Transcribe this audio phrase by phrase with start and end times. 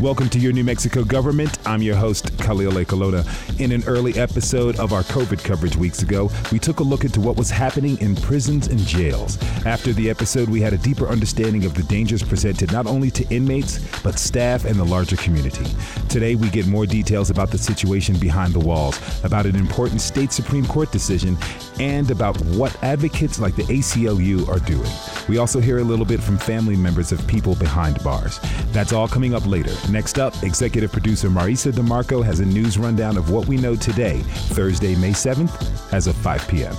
[0.00, 1.56] Welcome to your New Mexico government.
[1.64, 3.24] I'm your host, Khalil Ekulona.
[3.60, 7.20] In an early episode of our COVID coverage weeks ago, we took a look into
[7.20, 9.40] what was happening in prisons and jails.
[9.64, 13.24] After the episode, we had a deeper understanding of the dangers presented not only to
[13.32, 15.64] inmates, but staff and the larger community.
[16.08, 20.32] Today, we get more details about the situation behind the walls, about an important state
[20.32, 21.38] Supreme Court decision,
[21.80, 24.90] and about what advocates like the ACLU are doing.
[25.28, 28.40] We also hear a little bit from family members of people behind bars.
[28.72, 29.74] That's all coming up later.
[29.90, 34.20] Next up, executive producer Marisa DeMarco has a news rundown of what we know today,
[34.52, 36.74] Thursday, May 7th, as of 5 p.m.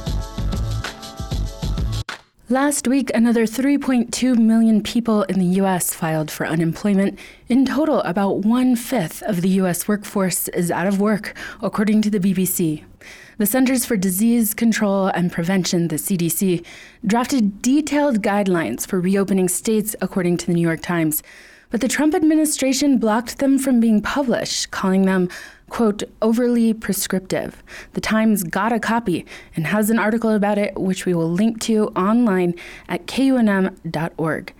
[2.47, 5.95] Last week, another 3.2 million people in the U.S.
[5.95, 7.17] filed for unemployment.
[7.49, 9.87] In total, about one fifth of the U.S.
[9.87, 12.83] workforce is out of work, according to the BBC.
[13.37, 16.65] The Centers for Disease Control and Prevention, the CDC,
[17.05, 21.21] drafted detailed guidelines for reopening states, according to the New York Times
[21.75, 25.27] but the Trump administration blocked them from being published, calling them,
[25.67, 27.61] quote, overly prescriptive.
[27.93, 29.25] The Times got a copy
[29.57, 32.55] and has an article about it, which we will link to online
[32.87, 34.53] at kunm.org.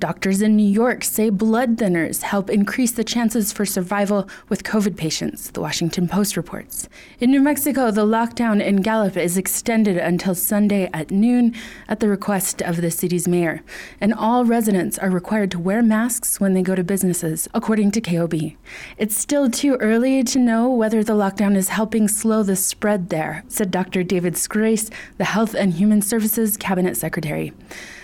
[0.00, 4.96] Doctors in New York say blood thinners help increase the chances for survival with COVID
[4.96, 6.88] patients, the Washington Post reports.
[7.18, 11.54] In New Mexico, the lockdown in Gallup is extended until Sunday at noon
[11.86, 13.62] at the request of the city's mayor.
[14.00, 18.00] And all residents are required to wear masks when they go to businesses, according to
[18.00, 18.52] KOB.
[18.96, 23.44] It's still too early to know whether the lockdown is helping slow the spread there,
[23.48, 24.02] said Dr.
[24.02, 27.52] David Scrase, the Health and Human Services Cabinet Secretary.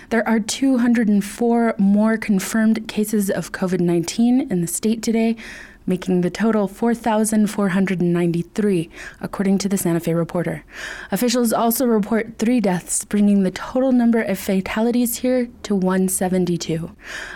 [0.09, 5.35] There are 204 more confirmed cases of COVID 19 in the state today,
[5.85, 10.63] making the total 4,493, according to the Santa Fe Reporter.
[11.11, 16.89] Officials also report three deaths, bringing the total number of fatalities here to 172.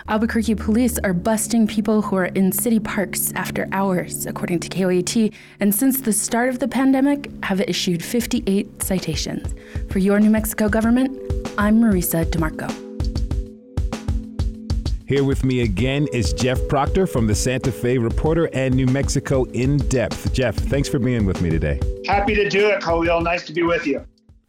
[0.08, 5.34] Albuquerque police are busting people who are in city parks after hours, according to KOAT,
[5.60, 9.54] and since the start of the pandemic, have issued 58 citations.
[9.90, 12.72] For your New Mexico government, I'm Marisa DeMarco.
[15.08, 19.44] Here with me again is Jeff Proctor from the Santa Fe Reporter and New Mexico
[19.44, 20.34] In Depth.
[20.34, 21.80] Jeff, thanks for being with me today.
[22.08, 23.22] Happy to do it, Khalil.
[23.22, 24.04] Nice to be with you.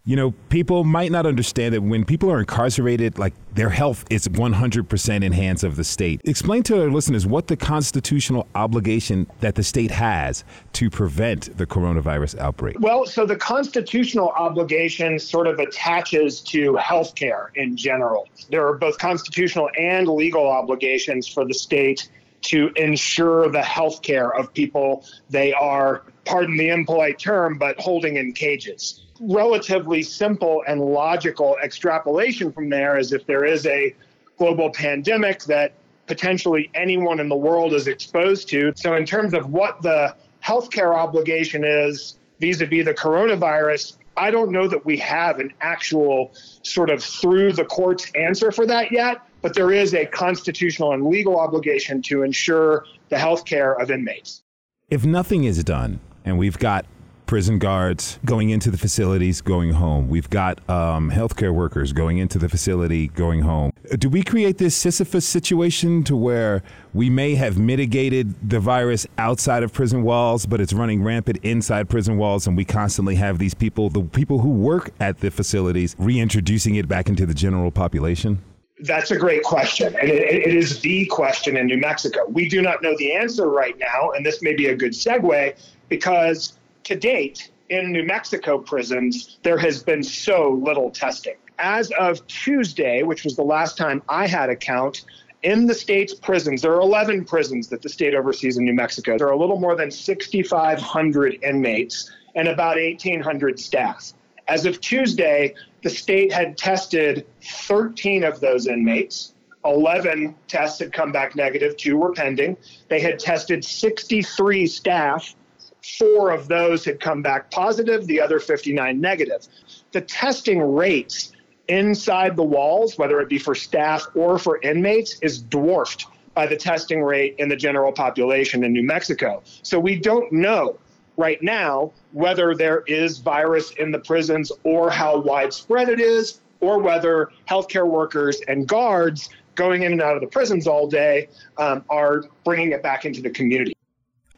[0.05, 4.27] You know, people might not understand that when people are incarcerated, like their health is
[4.27, 6.21] 100% in hands of the state.
[6.25, 10.43] Explain to our listeners what the constitutional obligation that the state has
[10.73, 12.81] to prevent the coronavirus outbreak.
[12.81, 18.29] Well, so the constitutional obligation sort of attaches to health care in general.
[18.51, 22.09] There are both constitutional and legal obligations for the state
[22.43, 28.17] to ensure the health care of people they are, pardon the impolite term, but holding
[28.17, 33.95] in cages relatively simple and logical extrapolation from there is if there is a
[34.37, 35.73] global pandemic that
[36.07, 38.73] potentially anyone in the world is exposed to.
[38.75, 44.31] So, in terms of what the healthcare obligation is vis a vis the coronavirus, I
[44.31, 48.93] don't know that we have an actual sort of through the courts answer for that
[48.93, 53.91] yet, but there is a constitutional and legal obligation to ensure the health care of
[53.91, 54.43] inmates.
[54.91, 56.85] If nothing is done, and we've got
[57.33, 60.07] prison guards going into the facilities, going home.
[60.07, 63.73] We've got um, healthcare workers going into the facility, going home.
[63.99, 66.63] Do we create this Sisyphus situation to where
[66.93, 71.89] we may have mitigated the virus outside of prison walls, but it's running rampant inside
[71.89, 75.97] prison walls, and we constantly have these people, the people who work at the facilities,
[75.99, 78.43] reintroducing it back into the general population?
[78.81, 79.97] That's a great question.
[79.99, 82.27] And it, it is the question in New Mexico.
[82.29, 84.11] We do not know the answer right now.
[84.11, 85.57] And this may be a good segue
[85.89, 91.37] because to date, in New Mexico prisons, there has been so little testing.
[91.59, 95.05] As of Tuesday, which was the last time I had a count,
[95.43, 99.17] in the state's prisons, there are 11 prisons that the state oversees in New Mexico.
[99.19, 104.13] There are a little more than 6,500 inmates and about 1,800 staff.
[104.49, 109.35] As of Tuesday, the state had tested 13 of those inmates.
[109.65, 112.57] 11 tests had come back negative, two were pending.
[112.89, 115.35] They had tested 63 staff
[115.83, 119.47] four of those had come back positive, the other 59 negative.
[119.93, 121.33] The testing rates
[121.69, 126.57] inside the walls, whether it be for staff or for inmates, is dwarfed by the
[126.57, 129.43] testing rate in the general population in New Mexico.
[129.63, 130.79] So we don't know
[131.17, 136.79] right now whether there is virus in the prisons or how widespread it is, or
[136.79, 141.29] whether healthcare workers and guards going in and out of the prisons all day
[141.59, 143.77] um, are bringing it back into the community.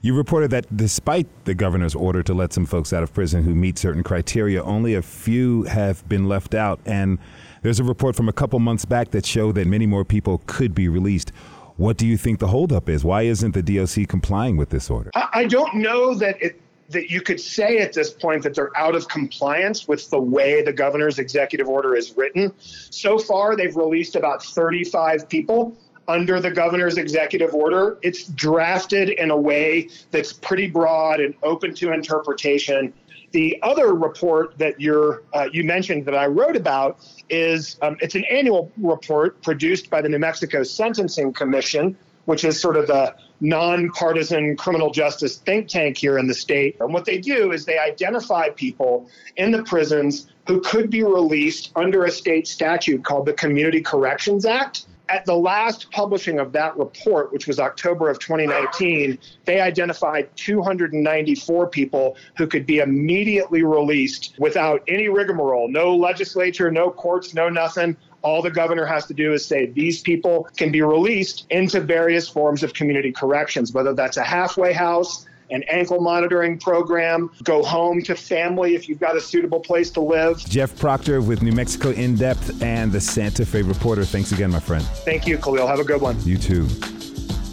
[0.05, 3.55] You reported that despite the governor's order to let some folks out of prison who
[3.55, 6.79] meet certain criteria, only a few have been left out.
[6.85, 7.19] And
[7.63, 10.75] there's a report from a couple months back that showed that many more people could
[10.75, 11.31] be released.
[11.79, 13.03] What do you think the holdup is?
[13.03, 15.11] Why isn't the DOC complying with this order?
[15.15, 16.61] I don't know that it
[16.91, 20.61] that you could say at this point that they're out of compliance with the way
[20.61, 22.53] the governor's executive order is written.
[22.59, 25.75] So far, they've released about 35 people
[26.09, 27.99] under the governor's executive order.
[28.03, 32.93] It's drafted in a way that's pretty broad and open to interpretation.
[33.33, 36.99] The other report that you're uh, you mentioned that I wrote about
[37.29, 41.97] is um, it's an annual report produced by the New Mexico Sentencing Commission,
[42.27, 46.77] which is sort of the nonpartisan criminal justice think tank here in the state.
[46.79, 51.73] And what they do is they identify people in the prisons who could be released
[51.75, 56.77] under a state statute called the Community Corrections Act at the last publishing of that
[56.77, 64.35] report, which was October of 2019, they identified 294 people who could be immediately released
[64.39, 67.97] without any rigmarole, no legislature, no courts, no nothing.
[68.23, 72.27] All the governor has to do is say these people can be released into various
[72.27, 78.03] forms of community corrections, whether that's a halfway house, an ankle monitoring program, go home
[78.03, 80.45] to family if you've got a suitable place to live.
[80.45, 84.05] Jeff Proctor with New Mexico In Depth and the Santa Fe Reporter.
[84.05, 84.85] Thanks again, my friend.
[85.05, 85.69] Thank you, Khalil.
[85.69, 86.21] Have a good one.
[86.25, 86.67] You too.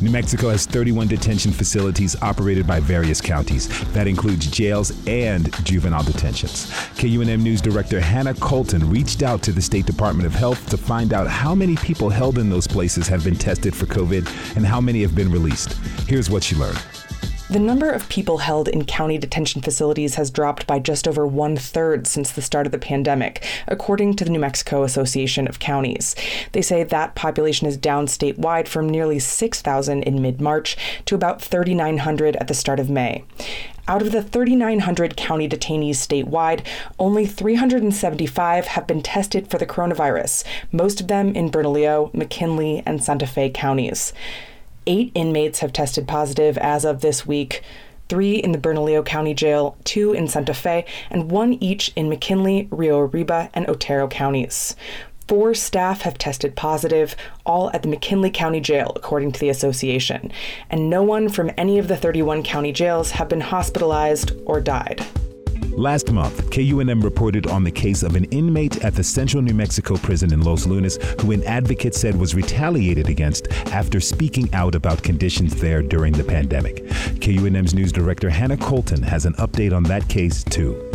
[0.02, 3.68] New Mexico has 31 detention facilities operated by various counties.
[3.92, 6.72] That includes jails and juvenile detentions.
[6.96, 11.14] KUNM News Director Hannah Colton reached out to the State Department of Health to find
[11.14, 14.82] out how many people held in those places have been tested for COVID and how
[14.82, 15.74] many have been released.
[16.08, 16.82] Here's what she learned.
[17.52, 21.58] The number of people held in county detention facilities has dropped by just over one
[21.58, 26.16] third since the start of the pandemic, according to the New Mexico Association of Counties.
[26.54, 31.42] They say that population is down statewide from nearly 6,000 in mid March to about
[31.42, 33.26] 3,900 at the start of May.
[33.86, 36.66] Out of the 3,900 county detainees statewide,
[37.00, 43.04] only 375 have been tested for the coronavirus, most of them in Bernalillo, McKinley, and
[43.04, 44.14] Santa Fe counties.
[44.88, 47.62] Eight inmates have tested positive as of this week
[48.10, 52.68] three in the Bernalillo County Jail, two in Santa Fe, and one each in McKinley,
[52.72, 54.76] Rio Arriba, and Otero counties.
[55.28, 60.32] Four staff have tested positive, all at the McKinley County Jail, according to the association,
[60.70, 65.06] and no one from any of the 31 county jails have been hospitalized or died.
[65.78, 69.96] Last month, KUNM reported on the case of an inmate at the Central New Mexico
[69.96, 75.02] prison in Los Lunas who an advocate said was retaliated against after speaking out about
[75.02, 76.86] conditions there during the pandemic.
[77.22, 80.91] KUNM's news director Hannah Colton has an update on that case, too.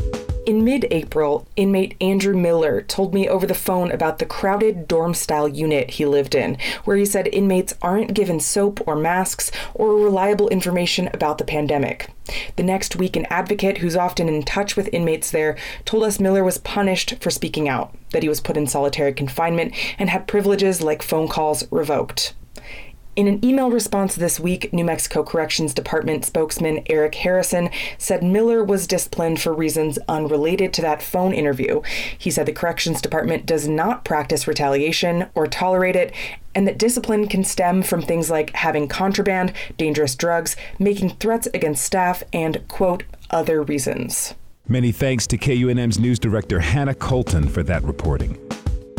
[0.47, 5.13] In mid April, inmate Andrew Miller told me over the phone about the crowded dorm
[5.13, 9.97] style unit he lived in, where he said inmates aren't given soap or masks or
[9.97, 12.11] reliable information about the pandemic.
[12.55, 16.45] The next week, an advocate who's often in touch with inmates there told us Miller
[16.45, 20.81] was punished for speaking out, that he was put in solitary confinement and had privileges
[20.81, 22.35] like phone calls revoked.
[23.17, 28.63] In an email response this week, New Mexico Corrections Department spokesman Eric Harrison said Miller
[28.63, 31.81] was disciplined for reasons unrelated to that phone interview.
[32.19, 36.13] He said the Corrections Department does not practice retaliation or tolerate it,
[36.55, 41.87] and that discipline can stem from things like having contraband, dangerous drugs, making threats against
[41.87, 44.35] staff, and, quote, other reasons.
[44.69, 48.39] Many thanks to KUNM's news director Hannah Colton for that reporting.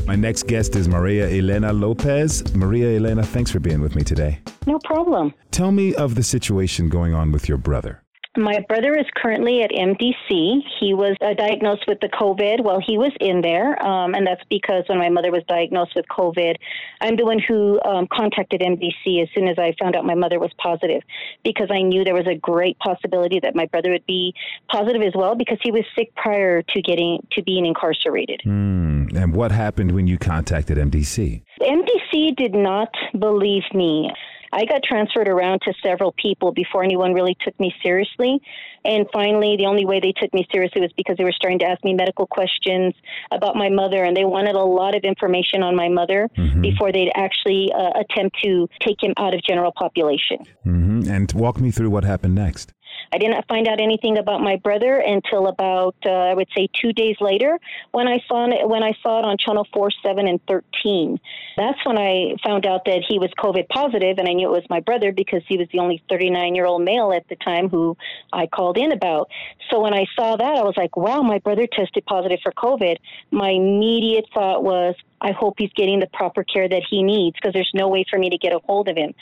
[0.08, 2.56] My next guest is Maria Elena Lopez.
[2.56, 4.40] Maria Elena, thanks for being with me today.
[4.66, 5.34] No problem.
[5.52, 8.02] Tell me of the situation going on with your brother.
[8.38, 10.60] My brother is currently at MDC.
[10.80, 14.44] He was uh, diagnosed with the COVID while he was in there, um, and that's
[14.48, 16.56] because when my mother was diagnosed with COVID,
[17.02, 20.40] I'm the one who um, contacted MDC as soon as I found out my mother
[20.40, 21.02] was positive,
[21.44, 24.36] because I knew there was a great possibility that my brother would be
[24.72, 28.42] positive as well, because he was sick prior to getting to being incarcerated.
[28.46, 31.42] Mm, and what happened when you contacted MDC?
[31.60, 34.12] MDC did not believe me.
[34.52, 38.40] I got transferred around to several people before anyone really took me seriously.
[38.86, 41.66] And finally, the only way they took me seriously was because they were starting to
[41.66, 42.94] ask me medical questions
[43.32, 46.62] about my mother, and they wanted a lot of information on my mother mm-hmm.
[46.62, 50.38] before they'd actually uh, attempt to take him out of general population.
[50.66, 51.10] Mm-hmm.
[51.10, 52.74] And walk me through what happened next.
[53.14, 56.94] I didn't find out anything about my brother until about uh, I would say two
[56.94, 57.60] days later
[57.92, 61.20] when I saw it when I saw it on channel four, seven, and thirteen.
[61.58, 64.70] That's when I found out that he was COVID positive, and I knew it was
[64.70, 67.98] my brother because he was the only 39 year old male at the time who
[68.32, 69.30] I called in about.
[69.70, 72.98] So when I saw that, I was like, wow, my brother tested positive for COVID.
[73.32, 77.54] My immediate thought was, I hope he's getting the proper care that he needs because
[77.54, 79.14] there's no way for me to get a hold of him.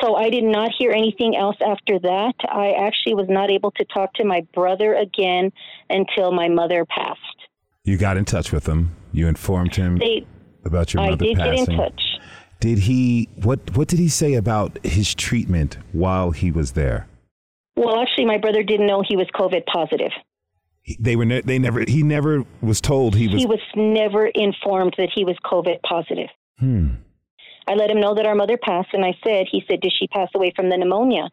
[0.00, 2.34] So I did not hear anything else after that.
[2.48, 5.50] I actually was not able to talk to my brother again
[5.90, 7.20] until my mother passed.
[7.84, 8.94] You got in touch with him.
[9.12, 10.26] You informed him they,
[10.64, 11.40] about your mother passing.
[11.40, 11.64] I did passing.
[11.64, 12.02] get in touch.
[12.60, 17.08] Did he what what did he say about his treatment while he was there?
[17.76, 20.10] Well, actually, my brother didn't know he was COVID positive.
[20.98, 24.94] They were ne- they never he never was told he was He was never informed
[24.98, 26.28] that he was COVID positive.
[26.58, 26.94] Hmm.
[27.68, 30.06] I let him know that our mother passed, and I said, he said, did she
[30.06, 31.28] pass away from the pneumonia?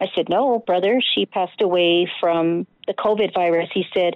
[0.00, 3.68] I said, no, brother, she passed away from the COVID virus.
[3.74, 4.14] He said,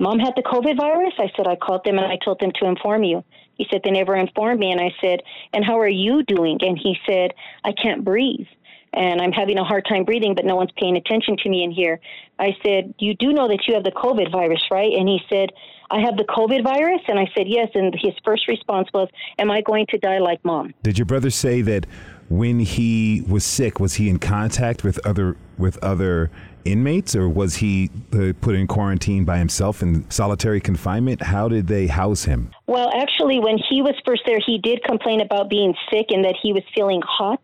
[0.00, 1.14] Mom had the COVID virus?
[1.18, 3.24] I said, I called them and I told them to inform you.
[3.54, 4.70] He said, They never informed me.
[4.70, 6.58] And I said, And how are you doing?
[6.60, 7.32] And he said,
[7.64, 8.46] I can't breathe.
[8.92, 11.70] And I'm having a hard time breathing, but no one's paying attention to me in
[11.70, 12.00] here.
[12.38, 14.92] I said, You do know that you have the COVID virus, right?
[14.92, 15.50] And he said,
[15.90, 17.00] I have the COVID virus?
[17.08, 17.68] And I said, Yes.
[17.74, 20.74] And his first response was, Am I going to die like mom?
[20.82, 21.86] Did your brother say that
[22.28, 26.30] when he was sick, was he in contact with other with other
[26.64, 31.22] inmates, or was he uh, put in quarantine by himself in solitary confinement?
[31.22, 32.50] How did they house him?
[32.66, 36.36] Well, actually, when he was first there, he did complain about being sick and that
[36.42, 37.42] he was feeling hot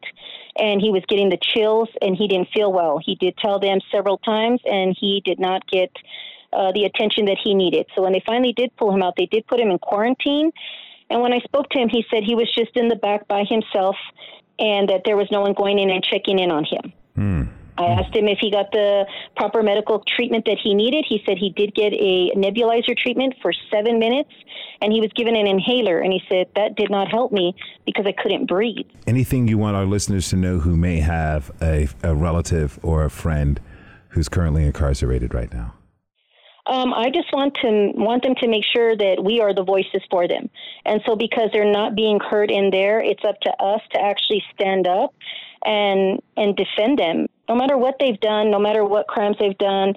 [0.57, 3.01] and he was getting the chills and he didn't feel well.
[3.05, 5.91] He did tell them several times and he did not get
[6.53, 7.87] uh, the attention that he needed.
[7.95, 10.53] So when they finally did pull him out, they did put him in quarantine.
[11.11, 13.45] And when I spoke to him, he said he was just in the back by
[13.49, 13.97] himself
[14.59, 16.93] and that there was no one going in and checking in on him.
[17.17, 17.43] Hmm.
[17.77, 19.05] I asked him if he got the
[19.37, 21.05] proper medical treatment that he needed.
[21.09, 24.31] He said he did get a nebulizer treatment for seven minutes
[24.81, 26.01] and he was given an inhaler.
[26.01, 27.55] And he said that did not help me
[27.85, 28.87] because I couldn't breathe.
[29.07, 33.11] Anything you want our listeners to know who may have a, a relative or a
[33.11, 33.61] friend
[34.11, 35.75] who's currently incarcerated right now?
[36.67, 40.01] Um, I just want to want them to make sure that we are the voices
[40.11, 40.49] for them,
[40.87, 44.43] and so because they're not being heard in there, it's up to us to actually
[44.55, 45.13] stand up
[45.65, 47.27] and and defend them.
[47.49, 49.95] No matter what they've done, no matter what crimes they've done,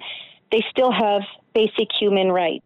[0.52, 1.22] they still have
[1.54, 2.64] basic human rights.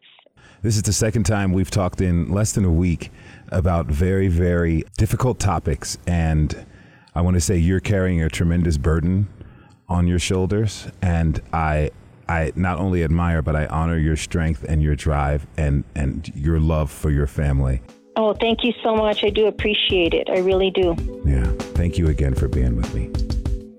[0.62, 3.10] This is the second time we've talked in less than a week
[3.50, 5.98] about very, very difficult topics.
[6.06, 6.66] And
[7.14, 9.28] I want to say you're carrying a tremendous burden
[9.88, 10.88] on your shoulders.
[11.02, 11.90] And I,
[12.28, 16.60] I not only admire, but I honor your strength and your drive and, and your
[16.60, 17.82] love for your family.
[18.16, 19.24] Oh, thank you so much.
[19.24, 20.28] I do appreciate it.
[20.28, 20.94] I really do.
[21.24, 21.50] Yeah.
[21.74, 23.10] Thank you again for being with me.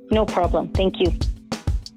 [0.09, 0.69] No problem.
[0.69, 1.13] Thank you.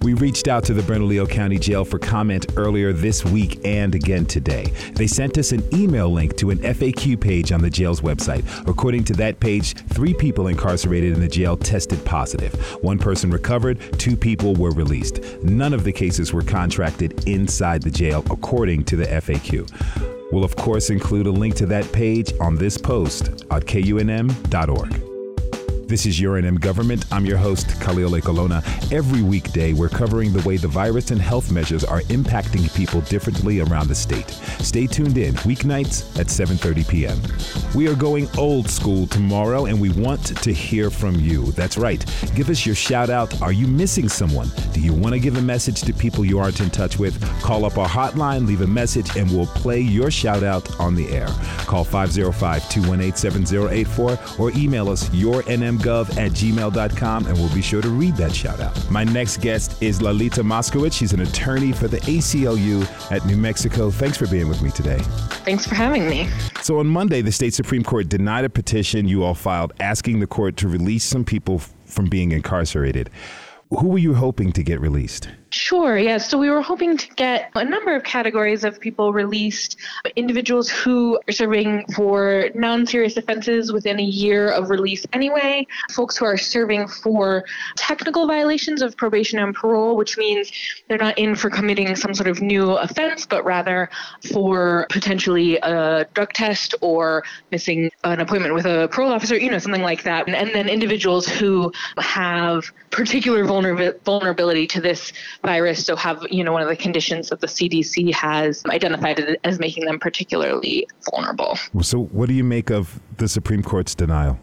[0.02, 4.25] We reached out to the Bernalillo County Jail for comment earlier this week and again
[4.25, 4.66] today.
[4.93, 8.45] They sent us an email link to an FAQ page on the jail's website.
[8.69, 12.55] According to that page, three people incarcerated in the jail tested positive.
[12.85, 15.21] One person recovered, two people were released.
[15.43, 20.15] None of the cases were contracted inside the jail, according to the FAQ.
[20.30, 25.06] We'll, of course, include a link to that page on this post at kunm.org.
[25.88, 27.05] This is Your NM Government.
[27.12, 28.61] I'm your host, Khalil Ekulona.
[28.93, 33.61] Every weekday, we're covering the way the virus and health measures are impacting people differently
[33.61, 34.28] around the state.
[34.59, 37.21] Stay tuned in weeknights at 7:30 p.m.
[37.73, 41.52] We are going old school tomorrow, and we want to hear from you.
[41.52, 42.05] That's right.
[42.35, 43.40] Give us your shout out.
[43.40, 44.50] Are you missing someone?
[44.73, 47.14] Do you want to give a message to people you aren't in touch with?
[47.43, 51.09] Call up our hotline, leave a message, and we'll play your shout out on the
[51.11, 51.28] air.
[51.66, 55.45] Call 505 218 7084 or email us your
[55.78, 58.90] Gov at gmail.com and we'll be sure to read that shout out.
[58.90, 60.95] My next guest is Lalita Moskowitz.
[60.95, 63.90] She's an attorney for the ACLU at New Mexico.
[63.90, 64.99] Thanks for being with me today.
[65.45, 66.28] Thanks for having me.
[66.62, 70.26] So on Monday, the state Supreme Court denied a petition you all filed asking the
[70.26, 73.11] court to release some people from being incarcerated.
[73.71, 75.28] Who were you hoping to get released?
[75.50, 76.19] Sure, yeah.
[76.19, 79.76] So we were hoping to get a number of categories of people released
[80.17, 86.17] individuals who are serving for non serious offenses within a year of release anyway, folks
[86.17, 87.45] who are serving for
[87.76, 90.50] technical violations of probation and parole, which means
[90.88, 93.88] they're not in for committing some sort of new offense, but rather
[94.33, 97.23] for potentially a drug test or
[97.53, 100.26] missing an appointment with a parole officer, you know, something like that.
[100.26, 105.12] And, and then individuals who have particular vulner- vulnerability to this
[105.43, 109.59] virus, so have you know one of the conditions that the CDC has identified as
[109.59, 111.59] making them particularly vulnerable.
[111.83, 114.38] So, what do you make of the Supreme Court's denial?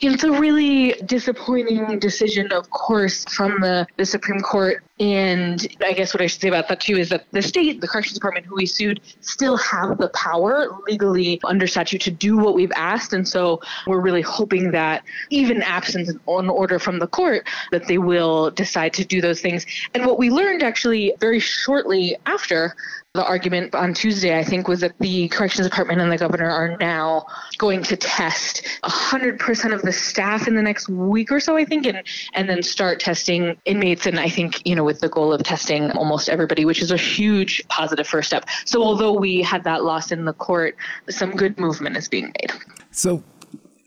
[0.00, 4.82] It's a really disappointing decision, of course, from the, the Supreme Court.
[5.02, 7.88] And I guess what I should say about that too is that the state, the
[7.88, 12.54] Corrections Department who we sued, still have the power legally under statute to do what
[12.54, 13.12] we've asked.
[13.12, 17.98] And so we're really hoping that even absent an order from the court, that they
[17.98, 19.66] will decide to do those things.
[19.92, 22.76] And what we learned actually very shortly after
[23.14, 26.78] the argument on Tuesday, I think, was that the Corrections Department and the governor are
[26.78, 27.26] now
[27.58, 31.86] going to test 100% of the staff in the next week or so, I think,
[31.86, 34.06] and, and then start testing inmates.
[34.06, 36.98] And I think, you know, with the goal of testing almost everybody, which is a
[36.98, 38.44] huge positive first step.
[38.66, 40.76] So although we had that loss in the court,
[41.08, 42.52] some good movement is being made.
[42.90, 43.22] So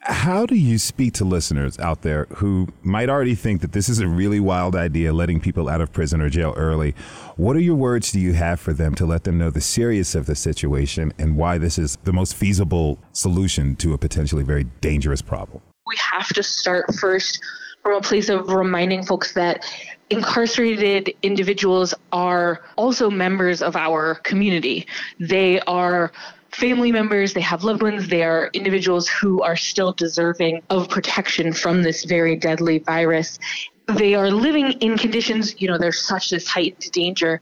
[0.07, 3.99] How do you speak to listeners out there who might already think that this is
[3.99, 6.93] a really wild idea, letting people out of prison or jail early?
[7.37, 10.13] What are your words do you have for them to let them know the seriousness
[10.13, 14.65] of the situation and why this is the most feasible solution to a potentially very
[14.79, 15.63] dangerous problem?
[15.87, 17.41] We have to start first
[17.81, 19.65] from a place of reminding folks that
[20.09, 24.87] incarcerated individuals are also members of our community.
[25.19, 26.11] They are
[26.51, 31.51] family members, they have loved ones, they are individuals who are still deserving of protection
[31.51, 33.39] from this very deadly virus.
[33.87, 37.41] They are living in conditions, you know, there's such this heightened danger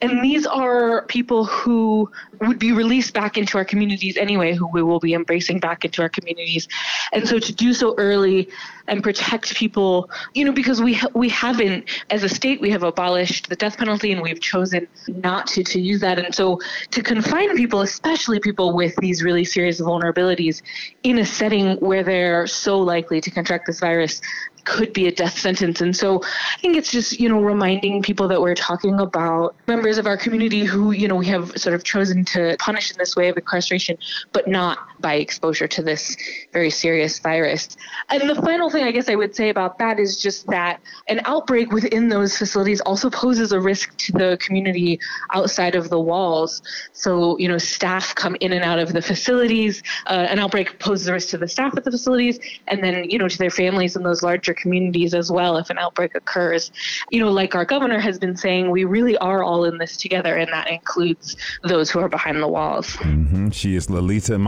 [0.00, 0.22] and mm-hmm.
[0.22, 5.00] these are people who would be released back into our communities anyway, who we will
[5.00, 6.68] be embracing back into our communities.
[7.12, 8.48] And so to do so early
[8.86, 12.84] and protect people, you know, because we ha- we haven't, as a state, we have
[12.84, 16.18] abolished the death penalty and we've chosen not to, to use that.
[16.18, 16.60] And so
[16.92, 20.62] to confine people, especially people with these really serious vulnerabilities,
[21.02, 24.20] in a setting where they're so likely to contract this virus,
[24.68, 25.80] could be a death sentence.
[25.80, 29.96] And so I think it's just, you know, reminding people that we're talking about members
[29.98, 33.16] of our community who, you know, we have sort of chosen to punish in this
[33.16, 33.96] way of incarceration,
[34.32, 36.16] but not by exposure to this
[36.52, 37.76] very serious virus.
[38.08, 41.20] And the final thing I guess I would say about that is just that an
[41.24, 45.00] outbreak within those facilities also poses a risk to the community
[45.32, 46.62] outside of the walls.
[46.92, 49.82] So, you know, staff come in and out of the facilities.
[50.06, 53.18] Uh, an outbreak poses a risk to the staff at the facilities and then, you
[53.18, 56.70] know, to their families in those larger communities as well if an outbreak occurs.
[57.10, 60.36] You know, like our governor has been saying, we really are all in this together,
[60.36, 62.88] and that includes those who are behind the walls.
[62.96, 63.50] Mm-hmm.
[63.50, 64.38] She is Lalita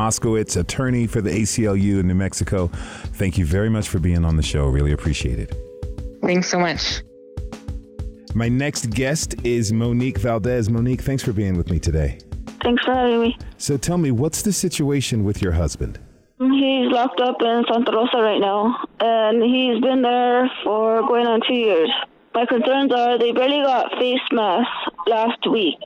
[0.41, 2.69] Moskowitz, attorney for the ACLU in New Mexico.
[3.15, 4.67] Thank you very much for being on the show.
[4.67, 5.55] Really appreciate it.
[6.23, 7.03] Thanks so much.
[8.35, 10.71] My next guest is Monique Valdez.
[10.71, 12.19] Monique, thanks for being with me today.
[12.63, 13.39] Thanks for having me.
[13.59, 15.99] So tell me, what's the situation with your husband?
[16.39, 21.41] He's locked up in Santa Rosa right now, and he's been there for going on
[21.47, 21.91] two years.
[22.35, 24.71] My concerns are they barely got face masks
[25.07, 25.77] last week.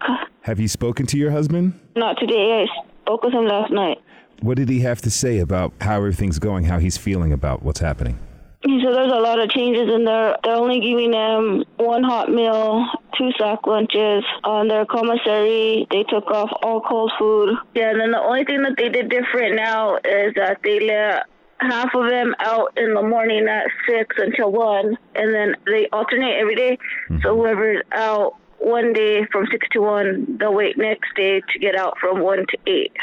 [0.43, 1.81] Have you spoken to your husband?
[1.97, 2.67] Not today.
[2.67, 3.99] I spoke with him last night.
[4.41, 7.81] What did he have to say about how everything's going, how he's feeling about what's
[7.81, 8.19] happening?
[8.65, 10.37] He said there's a lot of changes in there.
[10.43, 12.87] They're only giving them one hot meal,
[13.19, 14.25] two sack lunches.
[14.43, 17.57] On their commissary, they took off all cold food.
[17.75, 21.25] Yeah, and then the only thing that they did different now is that they let
[21.61, 26.37] half of them out in the morning at six until one, and then they alternate
[26.41, 26.79] every day.
[27.11, 27.23] Mm-hmm.
[27.23, 31.77] So whoever's out one day from six to one, they'll wait next day to get
[31.77, 32.97] out from one to eight.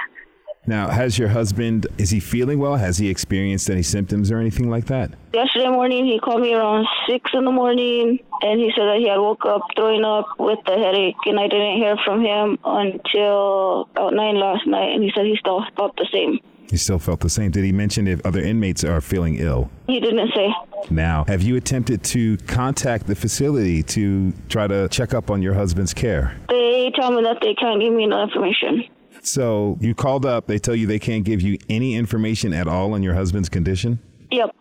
[0.67, 2.75] Now, has your husband, is he feeling well?
[2.75, 5.11] Has he experienced any symptoms or anything like that?
[5.33, 9.09] Yesterday morning, he called me around 6 in the morning, and he said that he
[9.09, 13.89] had woke up throwing up with a headache, and I didn't hear from him until
[13.95, 16.39] about 9 last night, and he said he still felt the same.
[16.69, 17.51] He still felt the same.
[17.51, 19.69] Did he mention if other inmates are feeling ill?
[19.87, 20.53] He didn't say.
[20.89, 25.55] Now, have you attempted to contact the facility to try to check up on your
[25.55, 26.37] husband's care?
[26.49, 28.85] They tell me that they can't give me no information.
[29.23, 30.47] So you called up.
[30.47, 33.99] They tell you they can't give you any information at all on your husband's condition?
[34.31, 34.55] Yep.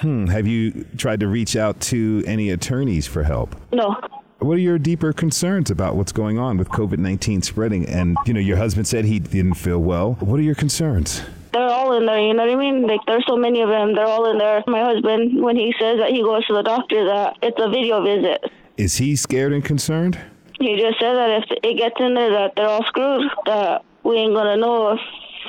[0.00, 0.26] Hmm.
[0.26, 3.56] Have you tried to reach out to any attorneys for help?
[3.72, 3.96] No.
[4.38, 7.86] What are your deeper concerns about what's going on with COVID 19 spreading?
[7.86, 10.12] And, you know, your husband said he didn't feel well.
[10.20, 11.22] What are your concerns?
[11.52, 12.86] They're all in there, you know what I mean?
[12.86, 13.94] Like, there's so many of them.
[13.94, 14.62] They're all in there.
[14.68, 18.04] My husband, when he says that he goes to the doctor, that it's a video
[18.04, 18.44] visit.
[18.76, 20.16] Is he scared and concerned?
[20.60, 24.16] He just said that if it gets in there, that they're all screwed, that we
[24.16, 25.00] ain't gonna know if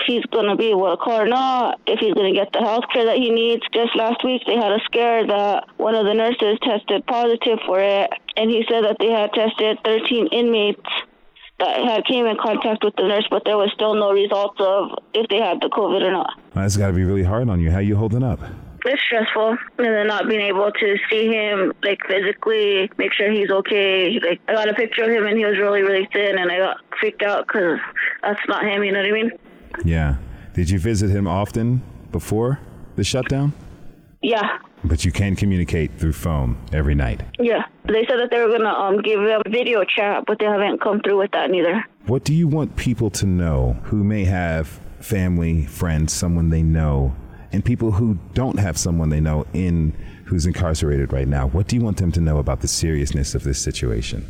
[0.06, 3.18] he's gonna be able to or not, if he's gonna get the health care that
[3.18, 3.64] he needs.
[3.74, 7.80] Just last week they had a scare that one of the nurses tested positive for
[7.80, 10.82] it and he said that they had tested 13 inmates
[11.60, 14.98] that had came in contact with the nurse, but there was still no results of
[15.14, 16.40] if they had the COVID or not.
[16.54, 17.70] That's got to be really hard on you.
[17.70, 18.40] How you holding up?
[18.86, 23.50] It's stressful, and then not being able to see him like physically, make sure he's
[23.50, 24.20] okay.
[24.20, 26.58] Like I got a picture of him, and he was really, really thin, and I
[26.58, 27.80] got freaked out because
[28.22, 28.84] that's not him.
[28.84, 29.32] You know what I mean?
[29.84, 30.18] Yeah.
[30.54, 32.60] Did you visit him often before
[32.96, 33.54] the shutdown?
[34.22, 34.60] Yeah.
[34.84, 37.22] But you can communicate through phone every night.
[37.39, 37.65] Yeah.
[37.86, 41.02] They said that they were gonna um give a video chat, but they haven't come
[41.02, 41.86] through with that neither.
[42.06, 47.15] What do you want people to know who may have family, friends, someone they know,
[47.52, 49.94] and people who don't have someone they know in
[50.26, 51.48] who's incarcerated right now?
[51.48, 54.28] What do you want them to know about the seriousness of this situation?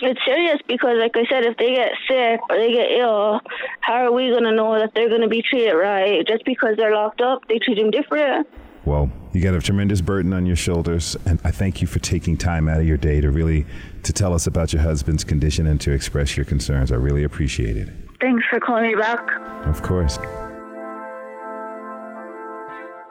[0.00, 3.40] It's serious because, like I said, if they get sick or they get ill,
[3.80, 6.26] how are we going to know that they're going to be treated right?
[6.26, 8.48] Just because they're locked up, they treat them different.
[8.84, 12.36] Well, you got a tremendous burden on your shoulders, and I thank you for taking
[12.36, 13.64] time out of your day to really
[14.02, 16.90] to tell us about your husband's condition and to express your concerns.
[16.90, 17.88] I really appreciate it.
[18.20, 19.24] Thanks for calling me back.
[19.66, 20.18] Of course.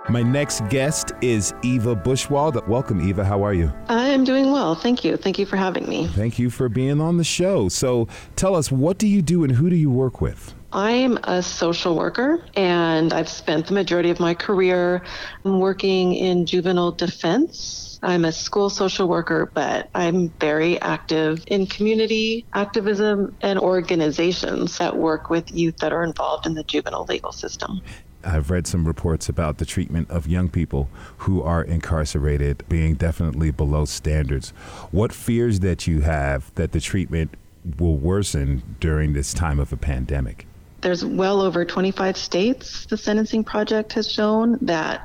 [0.10, 2.68] My next guest is Eva Buschwald.
[2.68, 3.24] Welcome, Eva.
[3.24, 3.72] How are you?
[3.88, 4.74] I am doing well.
[4.74, 5.16] Thank you.
[5.16, 6.08] Thank you for having me.
[6.08, 7.70] Thank you for being on the show.
[7.70, 10.56] So tell us, what do you do and who do you work with?
[10.74, 15.04] I'm a social worker and I've spent the majority of my career
[15.44, 18.00] working in juvenile defense.
[18.02, 24.98] I'm a school social worker, but I'm very active in community activism and organizations that
[24.98, 27.82] work with youth that are involved in the juvenile legal system.
[28.24, 33.52] I've read some reports about the treatment of young people who are incarcerated being definitely
[33.52, 34.50] below standards.
[34.92, 37.36] What fears that you have that the treatment
[37.78, 40.46] will worsen during this time of a pandemic?
[40.82, 45.02] There's well over 25 states, the Sentencing Project has shown, that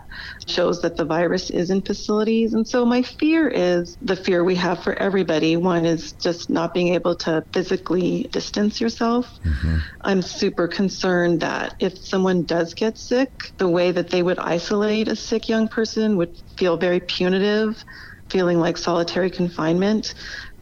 [0.48, 2.54] shows that the virus is in facilities.
[2.54, 5.56] And so my fear is the fear we have for everybody.
[5.56, 9.30] One is just not being able to physically distance yourself.
[9.44, 9.78] Mm-hmm.
[10.02, 15.08] I'm super concerned that if someone does get sick, the way that they would isolate
[15.08, 17.84] a sick young person would feel very punitive
[18.30, 20.14] feeling like solitary confinement.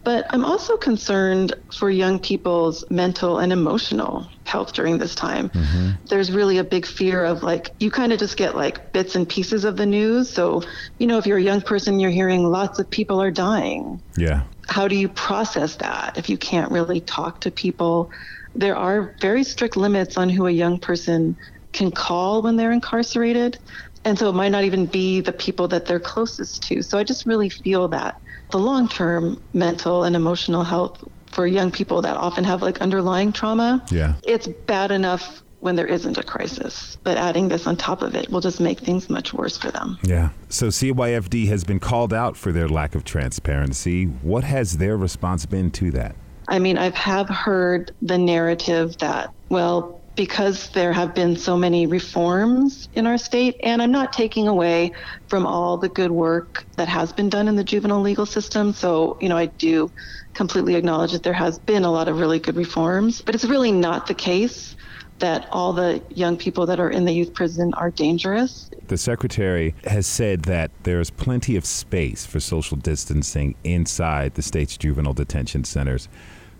[0.04, 5.48] But I'm also concerned for young people's mental and emotional health during this time.
[5.48, 5.90] Mm-hmm.
[6.08, 9.26] There's really a big fear of like, you kind of just get like bits and
[9.26, 10.30] pieces of the news.
[10.30, 10.62] So,
[10.98, 14.02] you know, if you're a young person, you're hearing lots of people are dying.
[14.16, 14.42] Yeah.
[14.68, 18.10] How do you process that if you can't really talk to people?
[18.54, 21.36] There are very strict limits on who a young person
[21.72, 23.58] can call when they're incarcerated.
[24.04, 26.82] And so it might not even be the people that they're closest to.
[26.82, 28.20] So I just really feel that
[28.54, 33.32] the long term mental and emotional health for young people that often have like underlying
[33.32, 34.14] trauma, yeah.
[34.22, 36.96] it's bad enough when there isn't a crisis.
[37.02, 39.98] But adding this on top of it will just make things much worse for them.
[40.04, 40.28] Yeah.
[40.50, 44.04] So CYFD has been called out for their lack of transparency.
[44.04, 46.14] What has their response been to that?
[46.46, 51.86] I mean, I have heard the narrative that, well, because there have been so many
[51.86, 53.56] reforms in our state.
[53.62, 54.92] And I'm not taking away
[55.28, 58.72] from all the good work that has been done in the juvenile legal system.
[58.72, 59.90] So, you know, I do
[60.34, 63.72] completely acknowledge that there has been a lot of really good reforms, but it's really
[63.72, 64.76] not the case
[65.20, 68.68] that all the young people that are in the youth prison are dangerous.
[68.88, 74.76] The secretary has said that there's plenty of space for social distancing inside the state's
[74.76, 76.08] juvenile detention centers.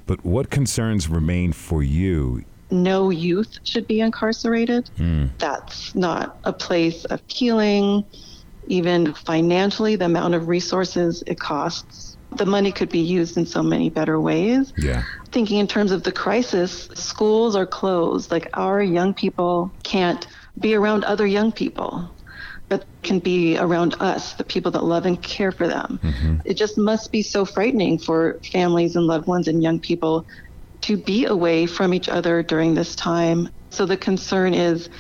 [0.07, 4.91] But what concerns remain for you no youth should be incarcerated.
[4.99, 5.31] Mm.
[5.39, 8.05] That's not a place of healing.
[8.67, 13.63] Even financially, the amount of resources it costs, the money could be used in so
[13.63, 14.73] many better ways.
[14.77, 15.03] Yeah.
[15.33, 18.31] Thinking in terms of the crisis, schools are closed.
[18.31, 20.27] Like our young people can't
[20.59, 22.11] be around other young people
[22.69, 26.01] but can be around us, the people that love and care for them.
[26.03, 26.37] Mm-hmm.
[26.45, 30.27] It just must be so frightening for families and loved ones and young people
[30.85, 33.49] to be away from each other during this time.
[33.71, 34.91] So the concern is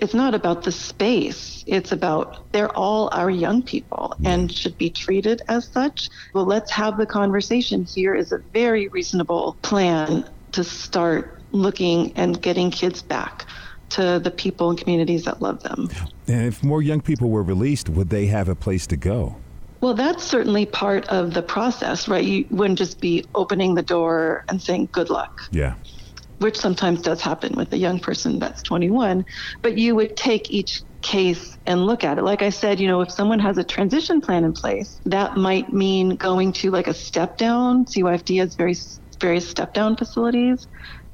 [0.00, 4.90] it's not about the space, it's about they're all our young people and should be
[4.90, 6.10] treated as such.
[6.34, 7.84] Well, let's have the conversation.
[7.84, 13.46] Here is a very reasonable plan to start looking and getting kids back
[13.90, 15.88] to the people and communities that love them.
[16.26, 19.36] And if more young people were released, would they have a place to go?
[19.82, 22.24] Well, that's certainly part of the process, right?
[22.24, 25.40] You wouldn't just be opening the door and saying good luck.
[25.50, 25.74] Yeah.
[26.38, 29.24] Which sometimes does happen with a young person that's 21,
[29.60, 32.22] but you would take each case and look at it.
[32.22, 35.72] Like I said, you know, if someone has a transition plan in place, that might
[35.72, 37.84] mean going to like a step down.
[37.86, 38.76] CYFD has very
[39.20, 40.68] various step down facilities.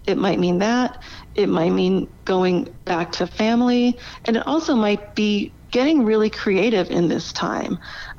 [0.06, 1.02] It might mean that.
[1.34, 3.98] It might mean going back to family.
[4.26, 7.78] And it also might be getting really creative in this time.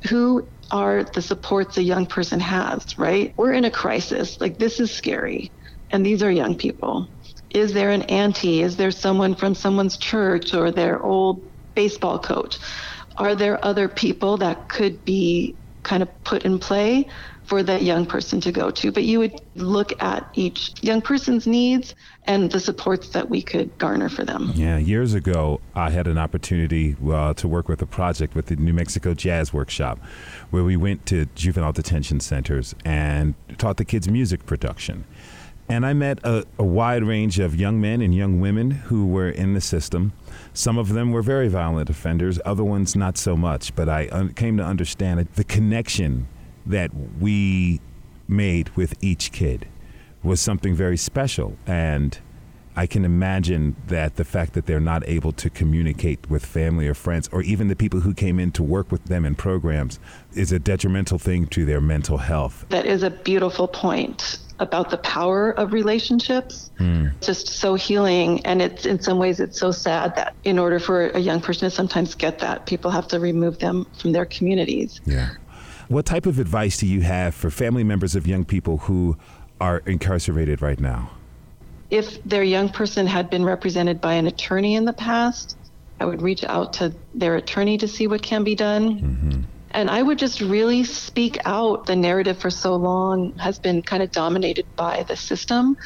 [0.10, 3.34] Who are the supports a young person has, right?
[3.38, 4.40] We're in a crisis.
[4.40, 5.52] Like, this is scary.
[5.92, 7.08] And these are young people.
[7.50, 8.62] Is there an auntie?
[8.62, 11.42] Is there someone from someone's church or their old
[11.76, 12.58] baseball coach?
[13.18, 17.08] Are there other people that could be kind of put in play
[17.50, 18.92] for that young person to go to.
[18.92, 21.96] But you would look at each young person's needs
[22.30, 24.52] and the supports that we could garner for them.
[24.54, 28.56] Yeah, years ago, I had an opportunity uh, to work with a project with the
[28.56, 29.98] New Mexico Jazz Workshop,
[30.52, 35.06] where we went to juvenile detention centers and taught the kids music production.
[35.68, 39.30] And I met a, a, wide range of young men and young women who were
[39.30, 40.14] in the system.
[40.54, 43.76] Some of them were very violent offenders, other ones not so much.
[43.76, 46.28] But I un- came to understand the connection
[46.66, 47.82] that we
[48.28, 49.68] made with each kid
[50.24, 51.58] was something very special.
[51.66, 52.18] And
[52.76, 56.94] I can imagine that the fact that they're not able to communicate with family or
[56.94, 60.00] friends, or even the people who came in to work with them in programs,
[60.34, 62.66] is a detrimental thing to their mental health.
[62.70, 66.70] That is a beautiful point about the power of relationships.
[66.80, 67.20] Mm.
[67.22, 71.08] Just so healing, and it's in some ways it's so sad that in order for
[71.10, 75.02] a young person to sometimes get that, people have to remove them from their communities.
[75.06, 75.32] Yeah.
[75.88, 79.18] What type of advice do you have for family members of young people who
[79.60, 81.12] are incarcerated right now?
[81.90, 85.58] If their young person had been represented by an attorney in the past,
[86.00, 89.00] I would reach out to their attorney to see what can be done.
[89.00, 89.42] Mm-hmm.
[89.72, 91.86] And I would just really speak out.
[91.86, 95.78] The narrative for so long has been kind of dominated by the system,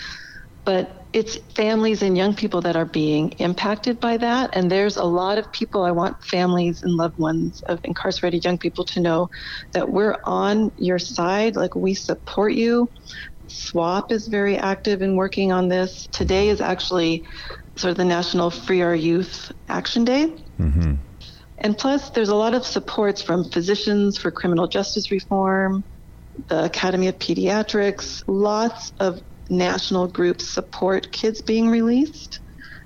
[0.64, 4.50] but it's families and young people that are being impacted by that.
[4.54, 8.58] And there's a lot of people, I want families and loved ones of incarcerated young
[8.58, 9.30] people to know
[9.74, 12.90] that we're on your side, like we support you.
[13.48, 16.08] SWOP is very active in working on this.
[16.12, 17.26] Today is actually
[17.76, 20.36] sort of the National Free Our Youth Action Day.
[20.60, 20.94] Mm-hmm.
[21.60, 25.84] And plus, there's a lot of supports from physicians for criminal justice reform,
[26.48, 32.40] the Academy of Pediatrics, lots of national groups support kids being released.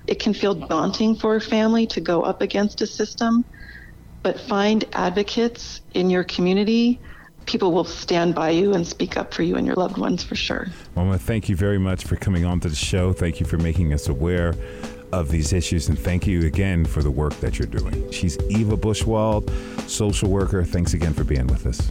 [0.05, 3.43] It can feel daunting for a family to go up against a system,
[4.23, 7.01] but find advocates in your community.
[7.47, 10.36] People will stand by you and speak up for you and your loved ones for
[10.36, 10.67] sure.
[10.95, 13.13] Mama, thank you very much for coming on to the show.
[13.13, 14.53] Thank you for making us aware
[15.13, 15.88] of these issues.
[15.88, 18.12] And thank you again for the work that you're doing.
[18.12, 19.49] She's Eva Buschwald,
[19.89, 20.63] social worker.
[20.63, 21.89] Thanks again for being with us.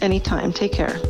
[0.00, 0.52] Anytime.
[0.52, 1.00] Take care.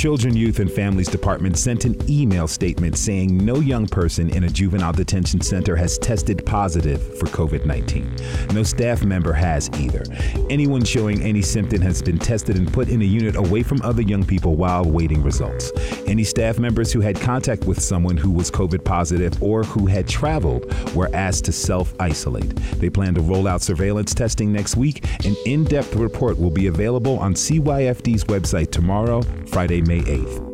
[0.00, 4.48] Children, Youth, and Families Department sent an email statement saying no young person in a
[4.48, 8.10] juvenile detention center has tested positive for COVID 19.
[8.54, 10.02] No staff member has either.
[10.48, 14.00] Anyone showing any symptom has been tested and put in a unit away from other
[14.00, 15.70] young people while waiting results.
[16.06, 20.08] Any staff members who had contact with someone who was COVID positive or who had
[20.08, 22.56] traveled were asked to self isolate.
[22.80, 25.04] They plan to roll out surveillance testing next week.
[25.26, 30.46] An in depth report will be available on CYFD's website tomorrow, Friday, May 8th.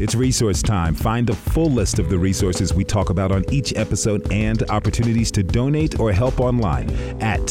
[0.00, 0.96] It's resource time.
[0.96, 5.30] Find the full list of the resources we talk about on each episode and opportunities
[5.30, 6.90] to donate or help online
[7.22, 7.46] at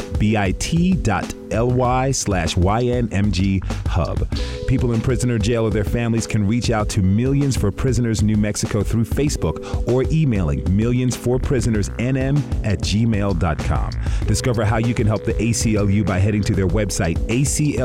[1.53, 4.27] bit.ly slash YNMG hub.
[4.67, 8.23] People in prison or jail or their families can reach out to Millions for Prisoners
[8.23, 13.91] New Mexico through Facebook or emailing millions for prisoners nm at gmail.com.
[14.25, 17.77] Discover how you can help the ACLU by heading to their website, aclu-nm.org.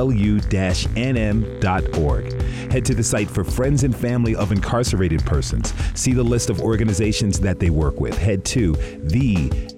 [2.72, 5.72] Head to the site for Friends and Family of Incarcerated Persons.
[5.94, 8.16] See the list of organizations that they work with.
[8.16, 9.68] Head to the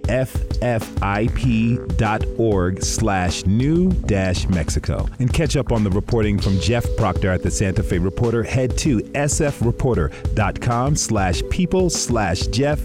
[0.60, 5.08] ffip.org slash new dash Mexico.
[5.18, 8.42] And catch up on the reporting from Jeff Proctor at the Santa Fe Reporter.
[8.42, 12.80] Head to sfreporter.com slash people slash Jeff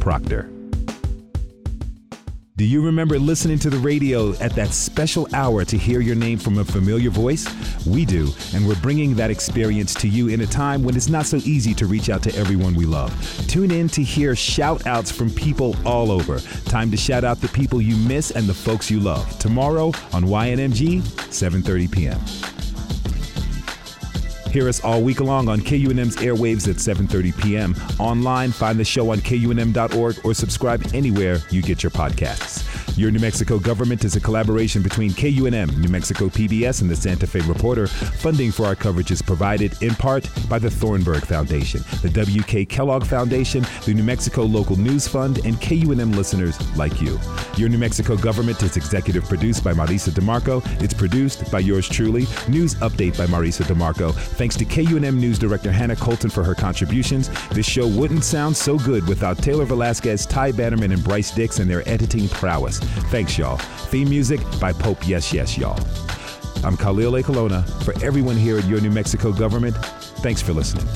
[0.00, 0.55] Proctor.
[2.58, 6.38] Do you remember listening to the radio at that special hour to hear your name
[6.38, 7.46] from a familiar voice?
[7.84, 11.26] We do, and we're bringing that experience to you in a time when it's not
[11.26, 13.12] so easy to reach out to everyone we love.
[13.46, 16.38] Tune in to hear shout outs from people all over.
[16.64, 19.38] Time to shout out the people you miss and the folks you love.
[19.38, 22.55] Tomorrow on YNMG, 7:30 p.m.
[24.56, 27.74] Hear us all week long on KUNM's airwaves at 7:30 p.m.
[28.00, 32.55] Online, find the show on kunm.org or subscribe anywhere you get your podcasts.
[32.96, 37.26] Your New Mexico government is a collaboration between KUNM, New Mexico PBS, and the Santa
[37.26, 37.88] Fe Reporter.
[37.88, 42.64] Funding for our coverage is provided in part by the Thornburg Foundation, the W.K.
[42.64, 47.20] Kellogg Foundation, the New Mexico Local News Fund, and KUNM listeners like you.
[47.58, 50.64] Your New Mexico government is executive produced by Marisa DeMarco.
[50.82, 52.26] It's produced by yours truly.
[52.48, 54.14] News update by Marisa DeMarco.
[54.14, 57.28] Thanks to KUNM News Director Hannah Colton for her contributions.
[57.50, 61.70] This show wouldn't sound so good without Taylor Velasquez, Ty Bannerman, and Bryce Dix and
[61.70, 62.85] their editing prowess.
[63.10, 63.56] Thanks, y'all.
[63.90, 65.78] Theme music by Pope Yes Yes, y'all.
[66.64, 67.64] I'm Khalil Ekulona.
[67.84, 69.76] For everyone here at Your New Mexico government,
[70.22, 70.86] thanks for listening.